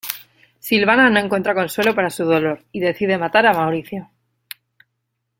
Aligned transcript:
Silvana 0.67 1.11
no 1.11 1.19
encuentra 1.19 1.53
consuelo 1.53 1.93
para 1.93 2.09
su 2.09 2.25
dolor 2.25 2.65
y 2.71 2.79
decide 2.79 3.19
matar 3.19 3.45
a 3.45 3.53
Mauricio. 3.53 4.09